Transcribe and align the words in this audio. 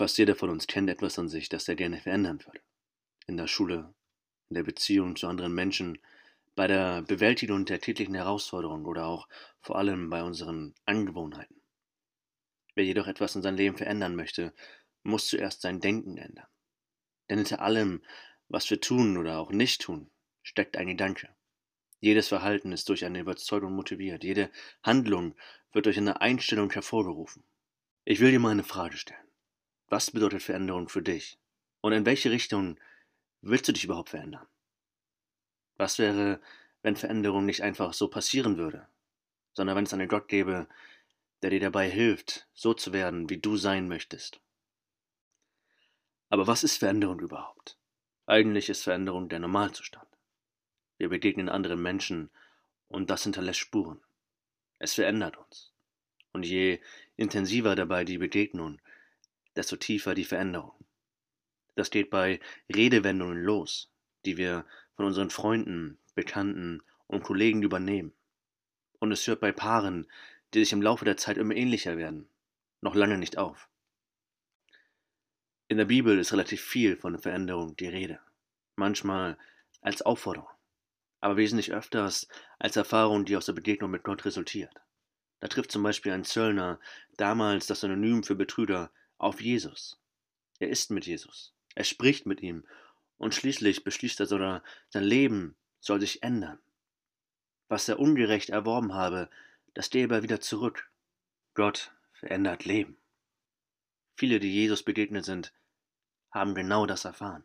Fast 0.00 0.16
jeder 0.16 0.34
von 0.34 0.48
uns 0.48 0.66
kennt 0.66 0.88
etwas 0.88 1.18
an 1.18 1.28
sich, 1.28 1.50
das 1.50 1.68
er 1.68 1.76
gerne 1.76 2.00
verändern 2.00 2.42
würde. 2.46 2.62
In 3.26 3.36
der 3.36 3.46
Schule, 3.46 3.92
in 4.48 4.54
der 4.54 4.62
Beziehung 4.62 5.14
zu 5.14 5.26
anderen 5.28 5.54
Menschen, 5.54 5.98
bei 6.54 6.66
der 6.66 7.02
Bewältigung 7.02 7.66
der 7.66 7.82
täglichen 7.82 8.14
Herausforderungen 8.14 8.86
oder 8.86 9.04
auch 9.04 9.28
vor 9.60 9.76
allem 9.76 10.08
bei 10.08 10.22
unseren 10.22 10.74
Angewohnheiten. 10.86 11.60
Wer 12.74 12.86
jedoch 12.86 13.08
etwas 13.08 13.36
in 13.36 13.42
seinem 13.42 13.58
Leben 13.58 13.76
verändern 13.76 14.16
möchte, 14.16 14.54
muss 15.02 15.28
zuerst 15.28 15.60
sein 15.60 15.80
Denken 15.80 16.16
ändern. 16.16 16.48
Denn 17.28 17.36
hinter 17.36 17.60
allem, 17.60 18.02
was 18.48 18.70
wir 18.70 18.80
tun 18.80 19.18
oder 19.18 19.38
auch 19.38 19.50
nicht 19.50 19.82
tun, 19.82 20.10
steckt 20.42 20.78
ein 20.78 20.86
Gedanke. 20.86 21.28
Jedes 22.00 22.28
Verhalten 22.28 22.72
ist 22.72 22.88
durch 22.88 23.04
eine 23.04 23.20
Überzeugung 23.20 23.74
motiviert, 23.74 24.24
jede 24.24 24.50
Handlung 24.82 25.34
wird 25.72 25.84
durch 25.84 25.98
eine 25.98 26.22
Einstellung 26.22 26.72
hervorgerufen. 26.72 27.44
Ich 28.06 28.20
will 28.20 28.30
dir 28.30 28.40
mal 28.40 28.52
eine 28.52 28.64
Frage 28.64 28.96
stellen. 28.96 29.29
Was 29.90 30.12
bedeutet 30.12 30.42
Veränderung 30.44 30.88
für 30.88 31.02
dich? 31.02 31.36
Und 31.80 31.92
in 31.92 32.06
welche 32.06 32.30
Richtung 32.30 32.78
willst 33.40 33.66
du 33.66 33.72
dich 33.72 33.84
überhaupt 33.84 34.10
verändern? 34.10 34.46
Was 35.78 35.98
wäre, 35.98 36.40
wenn 36.82 36.94
Veränderung 36.94 37.44
nicht 37.44 37.62
einfach 37.62 37.92
so 37.92 38.06
passieren 38.06 38.56
würde, 38.56 38.86
sondern 39.52 39.76
wenn 39.76 39.84
es 39.84 39.92
einen 39.92 40.08
Gott 40.08 40.28
gäbe, 40.28 40.68
der 41.42 41.50
dir 41.50 41.58
dabei 41.58 41.90
hilft, 41.90 42.46
so 42.54 42.72
zu 42.72 42.92
werden, 42.92 43.28
wie 43.30 43.38
du 43.38 43.56
sein 43.56 43.88
möchtest? 43.88 44.40
Aber 46.28 46.46
was 46.46 46.62
ist 46.62 46.76
Veränderung 46.76 47.18
überhaupt? 47.18 47.76
Eigentlich 48.26 48.68
ist 48.68 48.84
Veränderung 48.84 49.28
der 49.28 49.40
Normalzustand. 49.40 50.06
Wir 50.98 51.08
begegnen 51.08 51.48
anderen 51.48 51.82
Menschen 51.82 52.30
und 52.86 53.10
das 53.10 53.24
hinterlässt 53.24 53.58
Spuren. 53.58 54.00
Es 54.78 54.94
verändert 54.94 55.36
uns. 55.36 55.72
Und 56.32 56.46
je 56.46 56.78
intensiver 57.16 57.74
dabei 57.74 58.04
die 58.04 58.18
Begegnung, 58.18 58.80
desto 59.56 59.76
tiefer 59.76 60.14
die 60.14 60.24
Veränderung. 60.24 60.72
Das 61.76 61.90
geht 61.90 62.10
bei 62.10 62.40
Redewendungen 62.74 63.42
los, 63.42 63.90
die 64.24 64.36
wir 64.36 64.66
von 64.96 65.06
unseren 65.06 65.30
Freunden, 65.30 65.98
Bekannten 66.14 66.82
und 67.06 67.22
Kollegen 67.22 67.62
übernehmen. 67.62 68.12
Und 68.98 69.12
es 69.12 69.26
hört 69.26 69.40
bei 69.40 69.52
Paaren, 69.52 70.06
die 70.52 70.60
sich 70.60 70.72
im 70.72 70.82
Laufe 70.82 71.04
der 71.04 71.16
Zeit 71.16 71.38
immer 71.38 71.54
ähnlicher 71.54 71.96
werden, 71.96 72.28
noch 72.80 72.94
lange 72.94 73.18
nicht 73.18 73.38
auf. 73.38 73.68
In 75.68 75.78
der 75.78 75.84
Bibel 75.84 76.18
ist 76.18 76.32
relativ 76.32 76.60
viel 76.60 76.96
von 76.96 77.18
Veränderung 77.18 77.76
die 77.76 77.86
Rede, 77.86 78.18
manchmal 78.76 79.38
als 79.80 80.02
Aufforderung, 80.02 80.50
aber 81.20 81.36
wesentlich 81.36 81.72
öfters 81.72 82.28
als 82.58 82.76
Erfahrung, 82.76 83.24
die 83.24 83.36
aus 83.36 83.46
der 83.46 83.52
Begegnung 83.52 83.90
mit 83.90 84.02
Gott 84.02 84.24
resultiert. 84.24 84.74
Da 85.38 85.48
trifft 85.48 85.70
zum 85.72 85.82
Beispiel 85.82 86.12
ein 86.12 86.24
Zöllner, 86.24 86.80
damals 87.16 87.66
das 87.66 87.80
Synonym 87.80 88.22
für 88.24 88.34
Betrüger, 88.34 88.90
auf 89.20 89.40
Jesus. 89.40 89.98
Er 90.58 90.68
ist 90.68 90.90
mit 90.90 91.06
Jesus, 91.06 91.54
er 91.74 91.84
spricht 91.84 92.26
mit 92.26 92.42
ihm 92.42 92.64
und 93.16 93.34
schließlich 93.34 93.84
beschließt 93.84 94.20
er 94.20 94.26
sogar, 94.26 94.62
sein 94.88 95.04
Leben 95.04 95.56
soll 95.80 96.00
sich 96.00 96.22
ändern. 96.22 96.58
Was 97.68 97.88
er 97.88 97.98
ungerecht 97.98 98.50
erworben 98.50 98.94
habe, 98.94 99.30
das 99.74 99.90
gebe 99.90 100.14
er 100.14 100.22
wieder 100.22 100.40
zurück. 100.40 100.90
Gott 101.54 101.92
verändert 102.12 102.64
Leben. 102.64 102.96
Viele, 104.16 104.40
die 104.40 104.52
Jesus 104.52 104.82
begegnet 104.82 105.24
sind, 105.24 105.52
haben 106.30 106.54
genau 106.54 106.86
das 106.86 107.04
erfahren. 107.04 107.44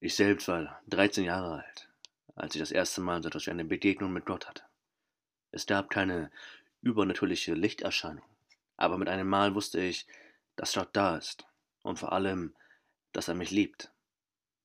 Ich 0.00 0.14
selbst 0.14 0.48
war 0.48 0.80
13 0.88 1.24
Jahre 1.24 1.64
alt, 1.64 1.88
als 2.34 2.54
ich 2.54 2.60
das 2.60 2.70
erste 2.70 3.00
Mal 3.00 3.22
so 3.22 3.28
etwas 3.28 3.46
wie 3.46 3.50
eine 3.50 3.64
Begegnung 3.64 4.12
mit 4.12 4.26
Gott 4.26 4.46
hatte. 4.46 4.62
Es 5.50 5.66
gab 5.66 5.90
keine 5.90 6.30
übernatürliche 6.82 7.54
Lichterscheinung, 7.54 8.24
aber 8.76 8.98
mit 8.98 9.08
einem 9.08 9.28
Mal 9.28 9.54
wusste 9.54 9.80
ich, 9.80 10.06
dass 10.56 10.74
Gott 10.74 10.90
da 10.92 11.16
ist 11.16 11.46
und 11.82 11.98
vor 11.98 12.12
allem, 12.12 12.54
dass 13.12 13.28
er 13.28 13.34
mich 13.34 13.50
liebt. 13.50 13.92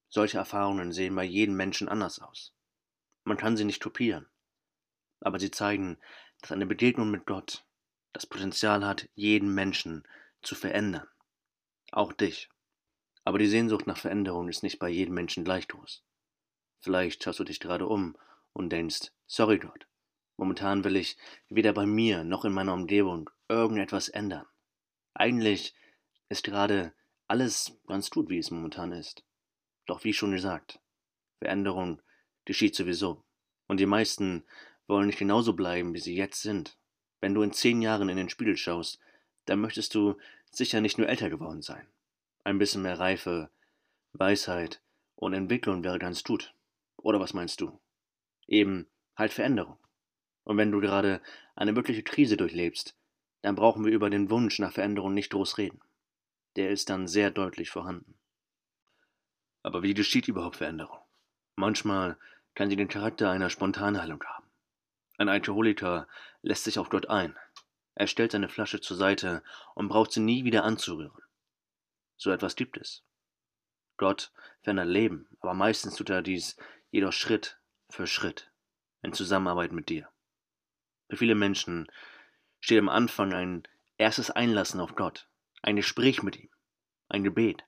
Solche 0.09 0.38
Erfahrungen 0.38 0.92
sehen 0.92 1.16
bei 1.16 1.23
jedem 1.23 1.56
Menschen 1.56 1.88
anders 1.88 2.20
aus. 2.20 2.54
Man 3.23 3.38
kann 3.38 3.55
sie 3.55 3.66
nicht 3.66 3.82
kopieren, 3.82 4.27
aber 5.22 5.39
sie 5.39 5.52
zeigen, 5.52 5.98
dass 6.42 6.52
eine 6.52 6.66
Begegnung 6.66 7.11
mit 7.11 7.26
Gott 7.26 7.66
das 8.14 8.26
Potenzial 8.26 8.86
hat, 8.86 9.08
jeden 9.16 9.54
Menschen 9.54 10.05
zu 10.42 10.55
verändern. 10.55 11.08
Auch 11.92 12.14
dich. 12.14 12.49
Aber 13.23 13.38
die 13.38 13.48
Sehnsucht 13.48 13.88
nach 13.88 13.98
Veränderung 13.98 14.49
ist 14.49 14.64
nicht 14.64 14.80
bei 14.80 14.89
jedem 14.89 15.14
Menschen 15.14 15.45
gleich 15.45 15.67
groß. 15.67 16.04
Vielleicht 16.80 17.23
schaust 17.23 17.39
du 17.39 17.43
dich 17.43 17.60
gerade 17.60 17.88
um 17.88 18.17
und 18.54 18.70
denkst, 18.70 19.11
sorry 19.28 19.60
Gott, 19.60 19.88
momentan 20.38 20.83
will 20.83 20.95
ich 20.95 21.16
weder 21.49 21.73
bei 21.73 21.86
mir 21.86 22.23
noch 22.23 22.43
in 22.43 22.54
meiner 22.54 22.73
Umgebung 22.73 23.30
irgendetwas 23.52 24.10
ändern. 24.10 24.48
Eigentlich 25.14 25.76
ist 26.30 26.44
gerade 26.44 26.94
alles 27.28 27.78
ganz 27.88 28.10
gut, 28.10 28.30
wie 28.30 28.38
es 28.38 28.50
momentan 28.50 28.92
ist. 28.92 29.23
Doch 29.86 30.04
wie 30.04 30.14
schon 30.14 30.32
gesagt, 30.32 30.80
Veränderung 31.39 32.02
geschieht 32.45 32.76
sowieso. 32.76 33.23
Und 33.67 33.80
die 33.80 33.86
meisten 33.86 34.44
wollen 34.88 35.08
nicht 35.08 35.20
genauso 35.20 35.54
bleiben, 35.54 35.94
wie 35.94 36.00
sie 36.00 36.16
jetzt 36.16 36.42
sind. 36.42 36.78
Wenn 37.20 37.34
du 37.34 37.42
in 37.42 37.54
zehn 37.54 37.82
Jahren 37.82 38.10
in 38.10 38.17
den 38.17 38.30
Spiegel 38.30 38.58
schaust, 38.58 39.00
dann 39.45 39.60
möchtest 39.60 39.95
du 39.95 40.17
sicher 40.50 40.82
nicht 40.82 40.98
nur 40.98 41.08
älter 41.08 41.30
geworden 41.30 41.61
sein. 41.61 41.88
Ein 42.44 42.58
bisschen 42.58 42.82
mehr 42.82 43.00
Reife, 43.00 43.50
Weisheit 44.14 44.82
und 45.16 45.34
Entwicklung 45.34 45.84
wäre 45.84 46.00
ganz 46.00 46.23
gut. 46.23 46.54
Oder 46.98 47.20
was 47.20 47.34
meinst 47.34 47.61
du? 47.61 47.80
Eben 48.48 48.88
halt 49.16 49.34
Veränderung. 49.34 49.78
Und 50.44 50.58
wenn 50.58 50.72
du 50.72 50.80
gerade 50.80 51.22
eine 51.56 51.76
wirkliche 51.76 52.04
Krise 52.04 52.38
durchlebst, 52.38 52.95
dann 53.42 53.56
brauchen 53.56 53.86
wir 53.86 53.92
über 53.92 54.10
den 54.10 54.30
Wunsch 54.30 54.60
nach 54.60 54.74
Veränderung 54.74 55.14
nicht 55.14 55.32
groß 55.32 55.58
reden. 55.58 55.82
Der 56.56 56.70
ist 56.70 56.90
dann 56.90 57.08
sehr 57.08 57.32
deutlich 57.32 57.70
vorhanden. 57.70 58.18
Aber 59.64 59.84
wie 59.84 59.94
geschieht 59.94 60.28
überhaupt 60.28 60.58
Veränderung? 60.58 61.00
Manchmal 61.56 62.18
kann 62.56 62.70
sie 62.70 62.76
den 62.76 62.88
Charakter 62.88 63.30
einer 63.30 63.50
Spontanheilung 63.50 64.24
haben. 64.24 64.48
Ein 65.18 65.30
Alkoholiker 65.30 66.08
lässt 66.42 66.64
sich 66.64 66.80
auf 66.80 66.90
Gott 66.90 67.10
ein. 67.10 67.38
Er 67.96 68.08
stellt 68.08 68.32
seine 68.32 68.50
Flasche 68.50 68.82
zur 68.82 68.98
Seite 68.98 69.44
und 69.76 69.88
braucht 69.88 70.12
sie 70.12 70.20
nie 70.20 70.44
wieder 70.44 70.64
anzurühren. 70.64 71.22
So 72.18 72.32
etwas 72.32 72.56
gibt 72.56 72.78
es. 72.78 73.04
Gott 73.98 74.32
verändert 74.62 74.88
Leben, 74.88 75.28
aber 75.42 75.54
meistens 75.54 75.96
tut 75.96 76.10
er 76.10 76.22
dies 76.22 76.58
jedoch 76.90 77.14
Schritt 77.14 77.60
für 77.90 78.08
Schritt 78.08 78.52
in 79.04 79.14
Zusammenarbeit 79.14 79.72
mit 79.72 79.90
dir. 79.90 80.10
Für 81.10 81.18
viele 81.18 81.36
Menschen 81.36 81.92
steht 82.61 82.80
am 82.80 82.89
Anfang 82.89 83.33
ein 83.33 83.67
erstes 83.98 84.32
Einlassen 84.32 84.80
auf 84.80 84.95
Gott, 84.95 85.30
ein 85.61 85.76
Gespräch 85.76 86.23
mit 86.23 86.38
ihm, 86.38 86.49
ein 87.10 87.23
Gebet. 87.23 87.66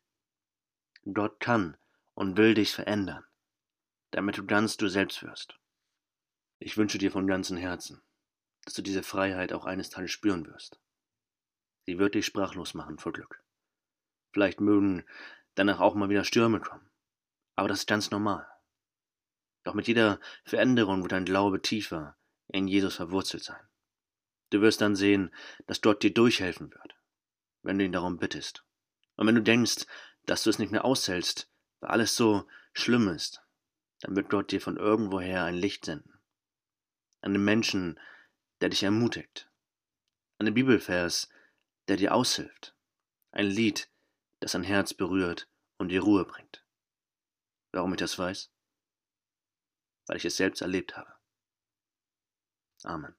Gott 1.14 1.40
kann 1.40 1.76
und 2.14 2.38
will 2.38 2.54
dich 2.54 2.72
verändern, 2.72 3.26
damit 4.12 4.38
du 4.38 4.46
ganz 4.46 4.78
du 4.78 4.88
selbst 4.88 5.22
wirst. 5.24 5.60
Ich 6.60 6.78
wünsche 6.78 6.98
dir 6.98 7.12
von 7.12 7.28
ganzem 7.28 7.58
Herzen, 7.58 8.02
dass 8.64 8.76
du 8.76 8.82
diese 8.82 9.04
Freiheit 9.04 9.52
auch 9.52 9.66
eines 9.66 9.90
Tages 9.90 10.12
spüren 10.12 10.48
wirst. 10.48 10.80
Sie 11.86 12.00
wird 12.00 12.16
dich 12.16 12.26
sprachlos 12.26 12.74
machen 12.74 12.98
vor 12.98 13.12
Glück. 13.12 13.44
Vielleicht 14.32 14.62
mögen 14.62 15.04
danach 15.56 15.80
auch 15.80 15.96
mal 15.96 16.10
wieder 16.10 16.24
Stürme 16.24 16.62
kommen. 16.62 16.90
Aber 17.56 17.68
das 17.68 17.80
ist 17.80 17.88
ganz 17.88 18.10
normal. 18.10 18.48
Doch 19.64 19.74
mit 19.74 19.88
jeder 19.88 20.20
Veränderung 20.44 21.02
wird 21.02 21.12
dein 21.12 21.26
Glaube 21.26 21.62
tiefer 21.62 22.16
in 22.48 22.68
Jesus 22.68 22.96
verwurzelt 22.96 23.44
sein. 23.44 23.68
Du 24.54 24.62
wirst 24.62 24.82
dann 24.82 24.96
sehen, 24.96 25.34
dass 25.66 25.82
Gott 25.82 26.04
dir 26.04 26.14
durchhelfen 26.14 26.72
wird, 26.72 26.96
wenn 27.64 27.80
du 27.80 27.86
ihn 27.86 27.92
darum 27.92 28.20
bittest. 28.20 28.64
Und 29.16 29.26
wenn 29.26 29.34
du 29.34 29.42
denkst, 29.42 29.88
dass 30.28 30.44
du 30.44 30.52
es 30.52 30.60
nicht 30.60 30.72
mehr 30.72 30.86
aushältst, 30.86 31.50
weil 31.80 31.90
alles 31.90 32.16
so 32.16 32.48
schlimm 32.72 33.08
ist, 33.08 33.42
dann 34.02 34.16
wird 34.16 34.30
Gott 34.30 34.52
dir 34.52 34.62
von 34.62 34.78
irgendwoher 34.78 35.44
ein 35.44 35.56
Licht 35.56 35.86
senden. 35.86 36.20
Einen 37.22 37.44
Menschen, 37.44 38.00
der 38.62 38.70
dich 38.70 38.84
ermutigt. 38.84 39.50
Einen 40.38 40.54
Bibelvers, 40.54 41.30
der 41.88 41.98
dir 41.98 42.14
aushilft. 42.14 42.76
Ein 43.32 43.48
Lied, 43.48 43.90
das 44.40 44.54
ein 44.54 44.64
Herz 44.64 44.94
berührt 44.94 45.50
und 45.78 45.90
dir 45.90 46.04
Ruhe 46.04 46.26
bringt. 46.26 46.64
Warum 47.72 47.94
ich 47.94 48.00
das 48.00 48.20
weiß? 48.20 48.52
Weil 50.06 50.18
ich 50.18 50.26
es 50.26 50.38
selbst 50.38 50.62
erlebt 50.62 50.96
habe. 50.96 51.12
Amen. 52.84 53.16